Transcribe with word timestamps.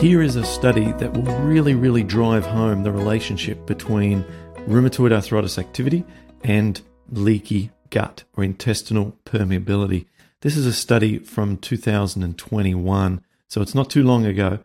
Here 0.00 0.22
is 0.22 0.36
a 0.36 0.44
study 0.44 0.92
that 0.92 1.12
will 1.12 1.36
really, 1.40 1.74
really 1.74 2.04
drive 2.04 2.46
home 2.46 2.84
the 2.84 2.92
relationship 2.92 3.66
between 3.66 4.24
rheumatoid 4.68 5.12
arthritis 5.12 5.58
activity 5.58 6.04
and 6.44 6.80
leaky 7.10 7.72
gut 7.90 8.22
or 8.36 8.44
intestinal 8.44 9.16
permeability. 9.24 10.06
This 10.42 10.56
is 10.56 10.66
a 10.66 10.72
study 10.72 11.18
from 11.18 11.56
2021, 11.56 13.24
so 13.48 13.60
it's 13.60 13.74
not 13.74 13.90
too 13.90 14.04
long 14.04 14.24
ago, 14.24 14.60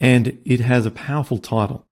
and 0.00 0.38
it 0.46 0.60
has 0.60 0.86
a 0.86 0.90
powerful 0.90 1.36
title. 1.36 1.84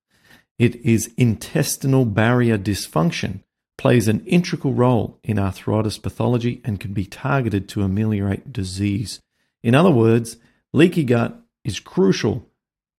It 0.59 0.77
is 0.77 1.13
Intestinal 1.19 2.07
Barrier 2.07 2.57
Dysfunction 2.57 3.41
plays 3.77 4.09
an 4.09 4.25
integral 4.25 4.73
role 4.73 5.19
in 5.23 5.39
arthritis 5.39 5.99
pathology 5.99 6.63
and 6.65 6.81
can 6.81 6.95
be 6.95 7.05
targeted 7.05 7.69
to 7.69 7.83
ameliorate 7.83 8.55
disease. 8.55 9.21
In 9.63 9.75
other 9.75 9.91
words, 9.91 10.39
leaky 10.73 11.05
gut 11.05 11.43
is 11.63 11.79
crucial 11.79 12.47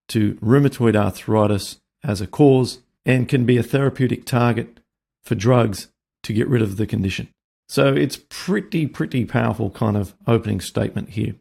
to 0.09 0.35
rheumatoid 0.35 0.95
arthritis 0.95 1.79
as 2.03 2.21
a 2.21 2.27
cause 2.27 2.79
and 3.05 3.29
can 3.29 3.45
be 3.45 3.57
a 3.57 3.63
therapeutic 3.63 4.25
target 4.25 4.79
for 5.23 5.35
drugs 5.35 5.87
to 6.23 6.33
get 6.33 6.47
rid 6.47 6.61
of 6.61 6.77
the 6.77 6.85
condition. 6.85 7.29
So 7.69 7.93
it's 7.93 8.19
pretty, 8.29 8.87
pretty 8.87 9.25
powerful 9.25 9.69
kind 9.69 9.97
of 9.97 10.15
opening 10.25 10.61
statement 10.61 11.09
here. 11.09 11.35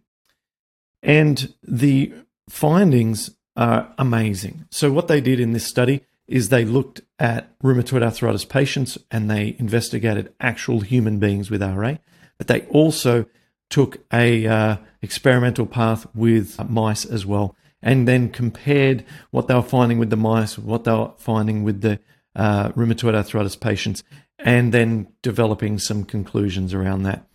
And 1.02 1.54
the 1.62 2.12
findings 2.48 3.30
are 3.56 3.92
amazing. 3.96 4.66
So, 4.70 4.92
what 4.92 5.08
they 5.08 5.20
did 5.20 5.40
in 5.40 5.52
this 5.52 5.66
study 5.66 6.02
is 6.26 6.48
they 6.48 6.64
looked 6.64 7.00
at 7.18 7.56
rheumatoid 7.60 8.02
arthritis 8.02 8.44
patients 8.44 8.98
and 9.10 9.30
they 9.30 9.54
investigated 9.58 10.32
actual 10.40 10.80
human 10.80 11.18
beings 11.18 11.50
with 11.50 11.62
RA, 11.62 11.94
but 12.38 12.48
they 12.48 12.62
also 12.62 13.26
took 13.70 13.98
a 14.12 14.46
uh, 14.46 14.76
experimental 15.00 15.66
path 15.66 16.06
with 16.14 16.58
mice 16.68 17.04
as 17.04 17.24
well 17.24 17.54
and 17.86 18.08
then 18.08 18.28
compared 18.28 19.04
what 19.30 19.46
they 19.46 19.54
were 19.54 19.62
finding 19.62 20.00
with 20.00 20.10
the 20.10 20.16
mice, 20.16 20.58
what 20.58 20.82
they 20.82 20.90
were 20.90 21.12
finding 21.18 21.62
with 21.62 21.82
the 21.82 22.00
uh, 22.34 22.70
rheumatoid 22.70 23.14
arthritis 23.14 23.54
patients, 23.54 24.02
and 24.40 24.74
then 24.74 25.06
developing 25.22 25.78
some 25.78 26.02
conclusions 26.02 26.74
around 26.74 27.04
that. 27.04 27.28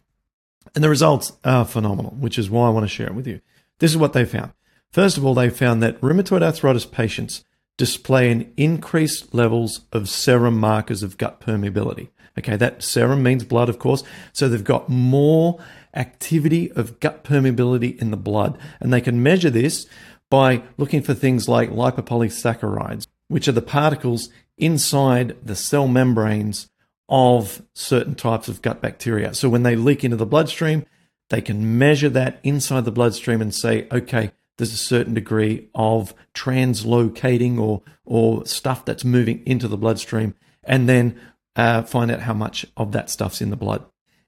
And 0.75 0.83
the 0.83 0.89
results 0.89 1.31
are 1.45 1.63
phenomenal, 1.63 2.11
which 2.19 2.37
is 2.37 2.49
why 2.49 2.67
I 2.67 2.71
want 2.71 2.83
to 2.83 2.93
share 2.93 3.07
it 3.07 3.15
with 3.15 3.27
you. 3.27 3.39
This 3.79 3.91
is 3.91 3.97
what 3.97 4.11
they 4.11 4.25
found. 4.25 4.51
First 4.91 5.17
of 5.17 5.25
all, 5.25 5.33
they 5.33 5.49
found 5.49 5.81
that 5.81 5.99
rheumatoid 6.01 6.43
arthritis 6.43 6.85
patients 6.85 7.45
display 7.77 8.29
an 8.29 8.51
increased 8.57 9.33
levels 9.33 9.81
of 9.93 10.09
serum 10.09 10.59
markers 10.59 11.01
of 11.01 11.17
gut 11.17 11.39
permeability. 11.39 12.09
Okay, 12.37 12.57
that 12.57 12.83
serum 12.83 13.23
means 13.23 13.45
blood, 13.45 13.69
of 13.69 13.79
course. 13.79 14.03
So 14.33 14.49
they've 14.49 14.61
got 14.61 14.89
more 14.89 15.63
activity 15.95 16.71
of 16.73 16.99
gut 16.99 17.23
permeability 17.23 17.97
in 18.01 18.11
the 18.11 18.17
blood. 18.17 18.57
And 18.81 18.91
they 18.91 19.01
can 19.01 19.23
measure 19.23 19.49
this 19.49 19.87
by 20.31 20.63
looking 20.77 21.03
for 21.03 21.13
things 21.13 21.47
like 21.47 21.69
lipopolysaccharides, 21.69 23.05
which 23.27 23.47
are 23.47 23.51
the 23.51 23.61
particles 23.61 24.29
inside 24.57 25.35
the 25.45 25.55
cell 25.55 25.87
membranes 25.87 26.69
of 27.09 27.61
certain 27.75 28.15
types 28.15 28.47
of 28.47 28.61
gut 28.61 28.81
bacteria. 28.81 29.33
So 29.33 29.49
when 29.49 29.63
they 29.63 29.75
leak 29.75 30.03
into 30.03 30.15
the 30.15 30.25
bloodstream, 30.25 30.85
they 31.29 31.41
can 31.41 31.77
measure 31.77 32.09
that 32.09 32.39
inside 32.43 32.85
the 32.85 32.91
bloodstream 32.91 33.41
and 33.41 33.53
say, 33.53 33.87
okay, 33.91 34.31
there's 34.57 34.73
a 34.73 34.77
certain 34.77 35.13
degree 35.13 35.69
of 35.75 36.13
translocating 36.33 37.59
or, 37.59 37.81
or 38.05 38.45
stuff 38.45 38.85
that's 38.85 39.03
moving 39.03 39.43
into 39.45 39.67
the 39.67 39.77
bloodstream, 39.77 40.33
and 40.63 40.87
then 40.87 41.19
uh, 41.57 41.81
find 41.81 42.09
out 42.09 42.21
how 42.21 42.33
much 42.33 42.65
of 42.77 42.93
that 42.93 43.09
stuff's 43.09 43.41
in 43.41 43.49
the 43.49 43.57
blood. 43.57 43.83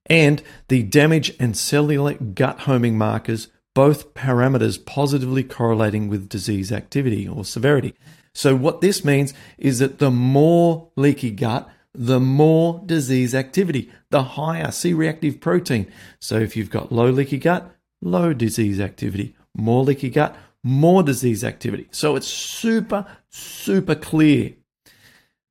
And 0.07 0.43
the 0.67 0.83
damage 0.83 1.33
and 1.39 1.55
cellular 1.55 2.15
gut 2.15 2.61
homing 2.61 2.97
markers 2.97 3.47
both 3.73 4.13
parameters 4.13 4.83
positively 4.83 5.43
correlating 5.43 6.07
with 6.07 6.29
disease 6.29 6.71
activity 6.71 7.27
or 7.27 7.43
severity. 7.43 7.93
So, 8.33 8.55
what 8.55 8.81
this 8.81 9.05
means 9.05 9.33
is 9.57 9.79
that 9.79 9.99
the 9.99 10.11
more 10.11 10.89
leaky 10.95 11.31
gut, 11.31 11.69
the 11.93 12.19
more 12.19 12.81
disease 12.85 13.35
activity, 13.35 13.91
the 14.09 14.23
higher 14.23 14.71
C 14.71 14.93
reactive 14.93 15.39
protein. 15.39 15.91
So, 16.19 16.37
if 16.37 16.55
you've 16.55 16.71
got 16.71 16.91
low 16.91 17.09
leaky 17.09 17.37
gut, 17.37 17.75
low 18.01 18.33
disease 18.33 18.79
activity, 18.79 19.35
more 19.55 19.83
leaky 19.83 20.09
gut, 20.09 20.35
more 20.63 21.03
disease 21.03 21.43
activity. 21.43 21.87
So, 21.91 22.15
it's 22.15 22.27
super, 22.27 23.05
super 23.29 23.95
clear. 23.95 24.53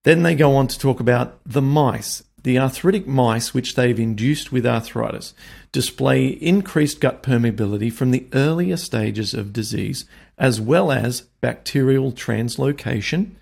Then 0.05 0.25
they 0.25 0.34
go 0.34 0.56
on 0.56 0.66
to 0.66 0.78
talk 0.78 0.99
about 0.99 1.41
the 1.44 1.62
mice. 1.62 2.25
The 2.43 2.59
arthritic 2.59 3.07
mice, 3.07 3.55
which 3.55 3.75
they've 3.77 3.99
induced 3.99 4.51
with 4.51 4.67
arthritis, 4.67 5.33
display 5.71 6.27
increased 6.27 7.01
gut 7.01 7.23
permeability 7.23 7.93
from 7.93 8.11
the 8.11 8.27
earlier 8.33 8.77
stages 8.77 9.33
of 9.33 9.53
disease, 9.53 10.05
as 10.39 10.61
well 10.61 10.91
as 10.91 11.23
bacterial 11.41 12.11
translocation 12.13 13.37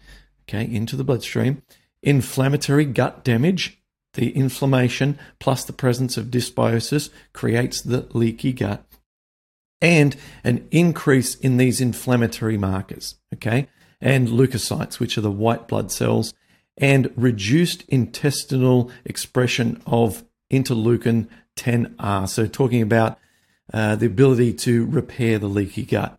okay, 0.51 0.73
into 0.73 0.97
the 0.97 1.05
bloodstream, 1.05 1.63
inflammatory 2.03 2.85
gut 2.85 3.25
damage. 3.25 3.79
The 4.15 4.31
inflammation 4.37 5.19
plus 5.39 5.65
the 5.65 5.73
presence 5.73 6.17
of 6.17 6.27
dysbiosis 6.27 7.11
creates 7.33 7.81
the 7.81 8.09
leaky 8.13 8.53
gut, 8.53 8.85
and 9.81 10.17
an 10.43 10.67
increase 10.73 11.37
in 11.37 11.59
these 11.59 11.81
inflammatory 11.81 12.59
markers, 12.59 13.15
okay, 13.33 13.69
and 14.01 14.29
leukocytes, 14.29 14.99
which 14.99 15.17
are 15.17 15.21
the 15.21 15.31
white 15.31 15.69
blood 15.69 15.93
cells 15.93 16.35
and 16.81 17.13
reduced 17.17 17.85
intestinal 17.89 18.91
expression 19.05 19.81
of 19.87 20.25
interleukin 20.51 21.29
10R. 21.57 22.29
So, 22.29 22.47
talking 22.47 22.83
about 22.83 23.19
uh, 23.73 23.97
the 23.97 24.07
ability 24.07 24.53
to 24.55 24.87
repair 24.87 25.39
the 25.39 25.49
leaky 25.49 25.85
gut. 25.85 26.19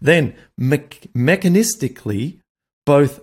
Then, 0.00 0.34
me- 0.56 0.78
mechanistically, 1.14 2.40
both 2.84 3.20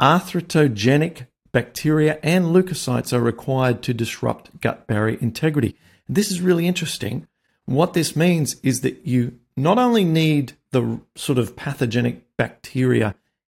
arthritogenic 0.00 1.26
bacteria 1.50 2.18
and 2.22 2.46
leukocytes 2.46 3.12
are 3.12 3.20
required 3.20 3.82
to 3.82 3.94
disrupt 3.94 4.60
gut 4.60 4.86
barrier 4.86 5.18
integrity. 5.20 5.76
This 6.08 6.30
is 6.30 6.40
really 6.40 6.66
interesting. 6.66 7.26
What 7.64 7.94
this 7.94 8.14
means 8.14 8.56
is 8.62 8.82
that 8.82 9.06
you 9.06 9.38
not 9.56 9.78
only 9.78 10.04
need 10.04 10.52
the 10.70 11.00
sort 11.16 11.38
of 11.38 11.56
pathogenic 11.56 12.36
bacteria 12.36 13.14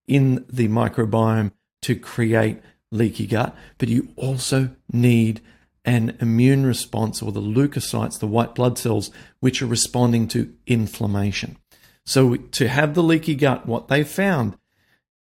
in 0.08 0.46
the 0.50 0.68
microbiome 0.68 1.52
to 1.82 1.96
create 1.96 2.60
leaky 2.92 3.28
gut, 3.28 3.56
but 3.78 3.90
you 3.90 4.10
also 4.16 4.72
need 4.92 5.42
an 5.86 6.18
immune 6.20 6.66
response 6.66 7.22
or 7.22 7.32
the 7.32 7.42
leukocytes, 7.42 8.20
the 8.20 8.28
white 8.28 8.56
blood 8.56 8.78
cells, 8.78 9.12
which 9.40 9.62
are 9.62 9.68
responding 9.68 10.28
to 10.28 10.54
inflammation. 10.68 11.58
So, 12.06 12.36
to 12.36 12.68
have 12.68 12.96
the 12.96 13.04
leaky 13.04 13.36
gut, 13.36 13.66
what 13.66 13.88
they 13.88 14.04
found 14.04 14.58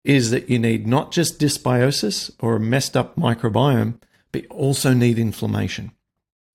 is 0.03 0.31
that 0.31 0.49
you 0.49 0.57
need 0.57 0.87
not 0.87 1.11
just 1.11 1.39
dysbiosis 1.39 2.31
or 2.39 2.55
a 2.55 2.59
messed 2.59 2.97
up 2.97 3.15
microbiome, 3.15 4.01
but 4.31 4.45
also 4.47 4.93
need 4.93 5.19
inflammation. 5.19 5.91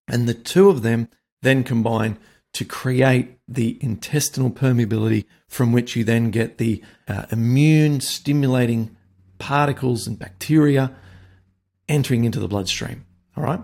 And 0.08 0.28
the 0.28 0.34
two 0.34 0.68
of 0.68 0.82
them 0.82 1.08
then 1.42 1.62
combine 1.62 2.18
to 2.54 2.64
create 2.64 3.38
the 3.46 3.78
intestinal 3.80 4.50
permeability 4.50 5.24
from 5.48 5.72
which 5.72 5.96
you 5.96 6.04
then 6.04 6.30
get 6.30 6.58
the 6.58 6.82
uh, 7.08 7.26
immune 7.30 8.00
stimulating 8.00 8.96
particles 9.44 10.06
and 10.06 10.18
bacteria 10.18 10.90
entering 11.86 12.24
into 12.24 12.40
the 12.40 12.48
bloodstream. 12.48 13.04
All 13.36 13.44
right. 13.44 13.60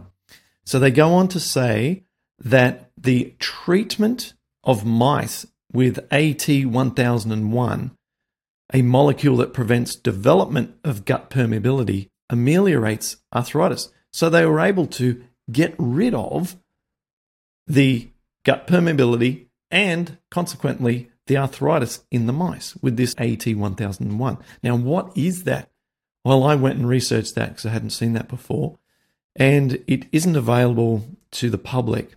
So 0.66 0.78
they 0.78 0.90
go 0.90 1.14
on 1.14 1.28
to 1.28 1.40
say 1.40 2.04
that 2.38 2.90
the 2.98 3.34
treatment 3.38 4.34
of 4.62 4.84
mice 4.84 5.46
with 5.72 6.06
AT1001, 6.10 7.92
a 8.74 8.82
molecule 8.82 9.38
that 9.38 9.54
prevents 9.54 9.96
development 9.96 10.74
of 10.84 11.06
gut 11.06 11.30
permeability, 11.30 12.10
ameliorates 12.28 13.16
arthritis. 13.34 13.90
So 14.12 14.28
they 14.28 14.44
were 14.44 14.60
able 14.60 14.86
to 14.86 15.24
get 15.50 15.74
rid 15.78 16.12
of 16.12 16.56
the 17.66 18.10
gut 18.44 18.66
permeability 18.66 19.46
and 19.70 20.18
consequently 20.30 21.08
the 21.26 21.38
arthritis 21.38 22.04
in 22.10 22.26
the 22.26 22.34
mice 22.34 22.76
with 22.82 22.98
this 22.98 23.14
AT1001. 23.14 24.42
Now, 24.62 24.76
what 24.76 25.16
is 25.16 25.44
that? 25.44 25.69
Well, 26.30 26.44
I 26.44 26.54
went 26.54 26.78
and 26.78 26.88
researched 26.88 27.34
that 27.34 27.48
because 27.48 27.66
I 27.66 27.70
hadn't 27.70 27.90
seen 27.90 28.12
that 28.12 28.28
before, 28.28 28.78
and 29.34 29.82
it 29.88 30.06
isn't 30.12 30.36
available 30.36 31.02
to 31.32 31.50
the 31.50 31.58
public. 31.58 32.14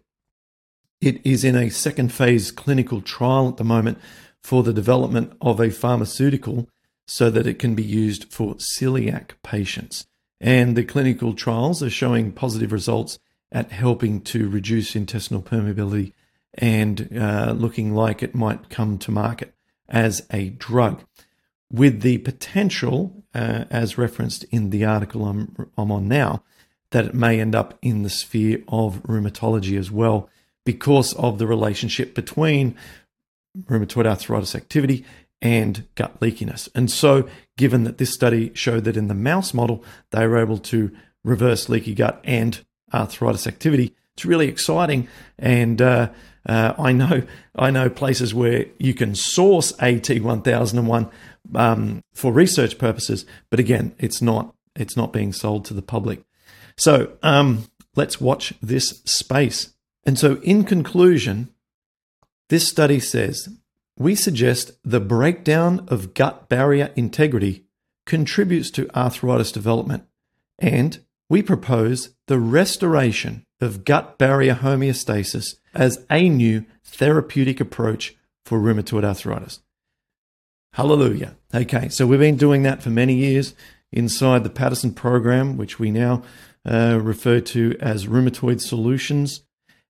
It 1.02 1.20
is 1.26 1.44
in 1.44 1.56
a 1.56 1.72
second 1.72 2.14
phase 2.14 2.52
clinical 2.52 3.02
trial 3.02 3.50
at 3.50 3.58
the 3.58 3.64
moment 3.64 3.98
for 4.40 4.62
the 4.62 4.72
development 4.72 5.34
of 5.42 5.60
a 5.60 5.72
pharmaceutical 5.72 6.70
so 7.08 7.32
that 7.32 7.48
it 7.48 7.58
can 7.58 7.74
be 7.74 7.82
used 7.82 8.32
for 8.32 8.54
celiac 8.58 9.32
patients. 9.42 10.06
And 10.40 10.76
the 10.76 10.84
clinical 10.84 11.34
trials 11.34 11.82
are 11.82 11.90
showing 11.90 12.34
positive 12.34 12.72
results 12.72 13.18
at 13.52 13.72
helping 13.72 14.22
to 14.26 14.48
reduce 14.48 14.96
intestinal 14.96 15.42
permeability 15.42 16.14
and 16.54 17.18
uh, 17.18 17.56
looking 17.58 17.96
like 17.96 18.22
it 18.22 18.36
might 18.36 18.70
come 18.70 19.00
to 19.00 19.12
market 19.12 19.56
as 19.90 20.24
a 20.30 20.50
drug 20.50 21.04
with 21.74 22.02
the 22.02 22.20
potential, 22.20 23.24
uh, 23.34 23.66
as 23.72 23.98
referenced 23.98 24.46
in 24.46 24.70
the 24.70 24.86
article 24.86 25.26
I'm, 25.26 25.70
I'm 25.76 25.92
on 25.92 26.08
now, 26.08 26.44
that 26.92 27.06
it 27.06 27.14
may 27.16 27.42
end 27.42 27.56
up 27.56 27.78
in 27.82 28.04
the 28.04 28.10
sphere 28.10 28.60
of 28.68 29.02
rheumatology 29.04 29.78
as 29.78 29.90
well 29.90 30.30
because 30.66 31.14
of 31.14 31.40
the 31.40 31.48
relationship 31.48 32.14
between 32.14 32.76
rheumatoid 33.66 34.06
arthritis 34.06 34.56
activity 34.56 35.04
and 35.42 35.86
gut 35.96 36.20
leakiness. 36.20 36.70
And 36.76 36.92
so, 36.92 37.28
given 37.58 37.84
that 37.84 37.98
this 37.98 38.14
study 38.14 38.52
showed 38.54 38.84
that 38.84 38.96
in 38.96 39.08
the 39.08 39.16
mouse 39.16 39.54
model, 39.54 39.84
they 40.12 40.28
were 40.28 40.38
able 40.38 40.60
to 40.60 40.92
reverse 41.24 41.70
leaky 41.70 41.96
gut 41.96 42.22
and 42.24 42.64
arthritis 42.94 43.48
activity, 43.48 43.96
it's 44.16 44.26
really 44.26 44.48
exciting. 44.48 45.08
And 45.38 45.82
uh, 45.82 46.10
uh, 46.46 46.74
I 46.78 46.92
know 46.92 47.24
I 47.56 47.72
know 47.72 47.90
places 47.90 48.34
where 48.34 48.66
you 48.78 48.94
can 48.94 49.16
source 49.16 49.72
AT1001 49.74 51.12
um, 51.56 52.04
for 52.14 52.32
research 52.32 52.78
purposes, 52.78 53.26
but 53.50 53.60
again, 53.60 53.96
it's 53.98 54.22
not 54.22 54.54
it's 54.76 54.98
not 54.98 55.14
being 55.14 55.34
sold 55.34 55.66
to 55.66 55.74
the 55.74 55.82
public. 55.82 56.24
So 56.78 57.14
um, 57.22 57.66
let's 57.96 58.20
watch 58.20 58.54
this 58.62 59.02
space. 59.06 59.74
And 60.06 60.20
so, 60.20 60.36
in 60.42 60.64
conclusion, 60.64 61.50
this 62.50 62.68
study 62.68 63.00
says 63.00 63.50
we 63.98 64.16
suggest 64.16 64.72
the 64.84 65.00
breakdown 65.00 65.86
of 65.88 66.14
gut 66.14 66.50
barrier 66.50 66.92
integrity 66.96 67.66
contributes 68.06 68.70
to 68.72 68.90
arthritis 68.98 69.52
development, 69.52 70.04
and 70.60 71.00
we 71.30 71.42
propose 71.42 72.16
the 72.28 72.40
restoration 72.40 73.46
of 73.64 73.86
gut 73.86 74.18
barrier 74.18 74.56
homeostasis 74.56 75.56
as 75.74 76.06
a 76.10 76.30
new 76.30 76.66
therapeutic 76.84 77.60
approach 77.60 78.16
for 78.46 78.60
rheumatoid 78.60 79.04
arthritis. 79.04 79.62
Hallelujah. 80.74 81.36
Okay, 81.54 81.90
so 81.90 82.08
we've 82.08 82.20
been 82.20 82.38
doing 82.38 82.64
that 82.64 82.82
for 82.82 82.90
many 82.90 83.16
years 83.16 83.54
inside 83.92 84.44
the 84.44 84.50
Paddison 84.50 84.96
program, 84.96 85.56
which 85.56 85.80
we 85.80 85.92
now 85.92 86.24
uh, 86.66 87.00
refer 87.02 87.40
to 87.40 87.76
as 87.80 88.08
Rheumatoid 88.08 88.60
Solutions. 88.60 89.44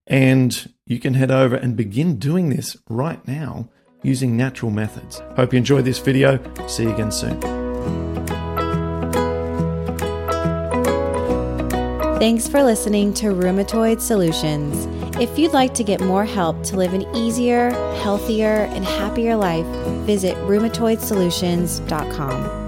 And 0.05 0.73
you 0.85 0.99
can 0.99 1.13
head 1.13 1.31
over 1.31 1.55
and 1.55 1.77
begin 1.77 2.17
doing 2.19 2.49
this 2.49 2.75
right 2.89 3.25
now 3.25 3.69
using 4.01 4.35
natural 4.35 4.71
methods. 4.71 5.21
Hope 5.37 5.53
you 5.53 5.57
enjoyed 5.57 5.85
this 5.85 5.99
video. 5.99 6.39
See 6.67 6.83
you 6.83 6.93
again 6.93 7.11
soon. 7.11 8.22
Thanks 12.23 12.47
for 12.47 12.63
listening 12.63 13.13
to 13.15 13.33
Rheumatoid 13.33 13.99
Solutions. 13.99 14.87
If 15.17 15.37
you'd 15.37 15.51
like 15.51 15.73
to 15.73 15.83
get 15.83 15.99
more 15.99 16.23
help 16.23 16.63
to 16.63 16.77
live 16.77 16.93
an 16.93 17.01
easier, 17.13 17.71
healthier, 18.01 18.69
and 18.71 18.85
happier 18.85 19.35
life, 19.35 19.65
visit 20.05 20.37
rheumatoidsolutions.com. 20.37 22.62